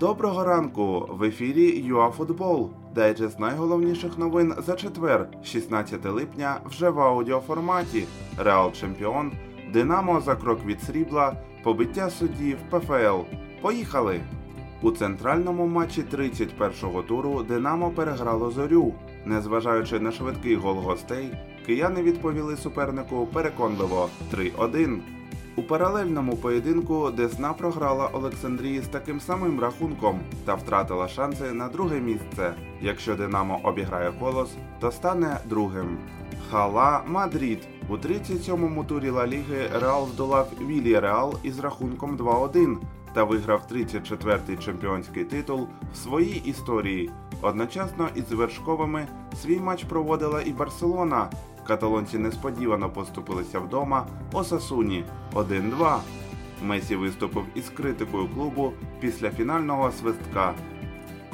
Доброго 0.00 0.44
ранку! 0.44 1.08
В 1.10 1.22
ефірі 1.22 1.82
ЮАФутбол. 1.86 2.70
Дайджест 2.94 3.40
найголовніших 3.40 4.18
новин 4.18 4.54
за 4.66 4.74
четвер, 4.74 5.28
16 5.44 6.04
липня, 6.06 6.60
вже 6.64 6.90
в 6.90 7.00
аудіоформаті. 7.00 8.04
Реал 8.38 8.72
Чемпіон, 8.72 9.32
Динамо 9.72 10.20
за 10.20 10.36
крок 10.36 10.64
від 10.64 10.82
срібла, 10.82 11.36
побиття 11.62 12.10
суддів 12.10 12.56
ПФЛ. 12.70 13.36
Поїхали! 13.62 14.20
У 14.82 14.90
центральному 14.90 15.66
матчі 15.66 16.04
31-го 16.12 17.02
туру 17.02 17.42
Динамо 17.42 17.90
переграло 17.90 18.50
зорю. 18.50 18.94
Незважаючи 19.24 20.00
на 20.00 20.12
швидкий 20.12 20.56
гол 20.56 20.76
гостей, 20.76 21.38
кияни 21.66 22.02
відповіли 22.02 22.56
супернику 22.56 23.26
переконливо 23.32 24.08
3-1. 24.34 24.98
У 25.58 25.62
паралельному 25.62 26.36
поєдинку 26.36 27.10
Десна 27.10 27.52
програла 27.52 28.08
Олександрії 28.12 28.80
з 28.80 28.88
таким 28.88 29.20
самим 29.20 29.60
рахунком 29.60 30.20
та 30.44 30.54
втратила 30.54 31.08
шанси 31.08 31.52
на 31.52 31.68
друге 31.68 32.00
місце. 32.00 32.54
Якщо 32.80 33.14
Динамо 33.14 33.60
обіграє 33.62 34.12
колос, 34.20 34.50
то 34.80 34.92
стане 34.92 35.40
другим. 35.44 35.98
Хала 36.50 37.02
Мадрид 37.06 37.58
у 37.88 37.96
37-му 37.96 38.84
турі 38.84 39.10
Ла 39.10 39.26
Ліги 39.26 39.70
Реал 39.80 40.08
здолав 40.08 40.48
Вілі 40.60 40.98
Реал 40.98 41.34
із 41.42 41.58
рахунком 41.58 42.16
2-1 42.16 42.76
та 43.16 43.24
виграв 43.24 43.62
34-й 43.72 44.56
чемпіонський 44.56 45.24
титул 45.24 45.68
в 45.92 45.96
своїй 45.96 46.42
історії. 46.44 47.10
Одночасно 47.42 48.08
із 48.14 48.32
вершковими 48.32 49.06
свій 49.42 49.60
матч 49.60 49.84
проводила 49.84 50.42
і 50.42 50.52
Барселона. 50.52 51.30
Каталонці 51.66 52.18
несподівано 52.18 52.90
поступилися 52.90 53.60
вдома 53.60 54.06
Осасуні 54.32 55.04
1-2. 55.34 55.98
Месі 56.62 56.96
виступив 56.96 57.44
із 57.54 57.70
критикою 57.70 58.28
клубу 58.28 58.72
після 59.00 59.30
фінального 59.30 59.92
свистка. 59.92 60.54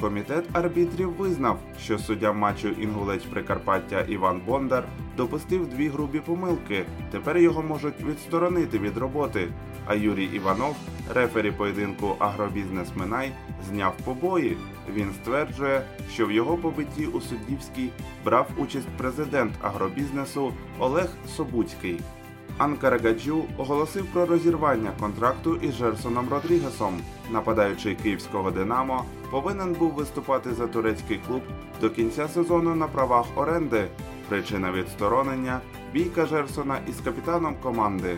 Комітет 0.03 0.45
арбітрів 0.53 1.09
визнав, 1.09 1.59
що 1.79 1.99
суддя 1.99 2.33
матчу 2.33 2.67
Інгулець 2.67 3.23
Прикарпаття 3.23 4.01
Іван 4.01 4.41
Бондар 4.45 4.83
допустив 5.17 5.67
дві 5.67 5.87
грубі 5.87 6.19
помилки. 6.19 6.85
Тепер 7.11 7.37
його 7.37 7.61
можуть 7.61 8.03
відсторонити 8.03 8.79
від 8.79 8.97
роботи. 8.97 9.47
А 9.85 9.95
Юрій 9.95 10.25
Іванов, 10.25 10.75
рефері 11.13 11.51
поєдинку 11.51 12.15
Агробізнес 12.19 12.95
Минай, 12.95 13.31
зняв 13.69 13.93
побої. 14.05 14.57
Він 14.93 15.11
стверджує, 15.21 15.81
що 16.11 16.27
в 16.27 16.31
його 16.31 16.57
побитті 16.57 17.05
у 17.05 17.21
суддівській 17.21 17.89
брав 18.25 18.47
участь 18.57 18.87
президент 18.97 19.53
агробізнесу 19.61 20.53
Олег 20.79 21.09
Собуцький. 21.27 21.99
Анкарагаджу 22.57 23.43
оголосив 23.57 24.05
про 24.05 24.25
розірвання 24.25 24.91
контракту 24.99 25.55
із 25.55 25.73
Жерсоном 25.73 26.29
Родрігесом. 26.29 27.01
Нападаючий 27.31 27.95
київського 27.95 28.51
Динамо 28.51 29.05
повинен 29.31 29.73
був 29.73 29.91
виступати 29.91 30.53
за 30.53 30.67
турецький 30.67 31.19
клуб 31.27 31.41
до 31.81 31.89
кінця 31.89 32.27
сезону 32.27 32.75
на 32.75 32.87
правах 32.87 33.25
оренди. 33.35 33.87
Причина 34.29 34.71
відсторонення 34.71 35.59
бійка 35.93 36.25
Жерсона 36.25 36.77
із 36.89 37.01
капітаном 37.01 37.55
команди. 37.63 38.17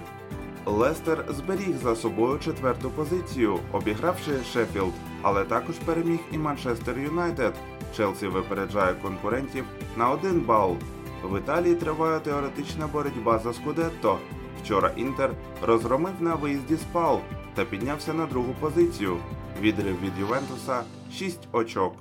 Лестер 0.66 1.26
зберіг 1.30 1.78
за 1.84 1.96
собою 1.96 2.40
четверту 2.40 2.90
позицію, 2.90 3.60
обігравши 3.72 4.32
Шеффілд, 4.54 4.94
але 5.22 5.44
також 5.44 5.76
переміг 5.76 6.20
і 6.32 6.38
Манчестер 6.38 7.00
Юнайтед. 7.00 7.54
Челсі 7.98 8.28
випереджає 8.28 8.94
конкурентів 8.94 9.66
на 9.98 10.10
один 10.10 10.40
бал. 10.40 10.78
В 11.26 11.40
Італії 11.40 11.76
триває 11.76 12.20
теоретична 12.20 12.88
боротьба 12.88 13.40
за 13.40 13.54
Скудетто. 13.54 14.18
Вчора 14.64 14.92
Інтер 14.96 15.32
розгромив 15.62 16.14
на 16.20 16.36
виїзді 16.36 16.78
Спал 16.78 17.20
та 17.56 17.66
піднявся 17.66 18.14
на 18.14 18.26
другу 18.26 18.56
позицію. 18.60 19.18
Відрив 19.62 20.02
від 20.02 20.20
Ювентуса 20.20 20.84
6 21.12 21.40
очок. 21.52 21.94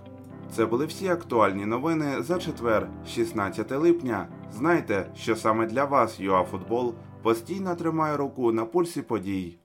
Це 0.56 0.67
були 0.67 0.86
всі 0.86 1.08
актуальні 1.08 1.67
новини 1.67 2.22
за 2.22 2.39
четвер, 2.39 2.89
16 3.08 3.70
липня. 3.70 4.29
Знайте, 4.52 5.07
що 5.17 5.36
саме 5.36 5.67
для 5.67 5.85
вас 5.85 6.20
ЮАФутбол 6.20 6.95
постійно 7.23 7.74
тримає 7.74 8.17
руку 8.17 8.52
на 8.52 8.64
пульсі 8.64 9.02
подій. 9.02 9.58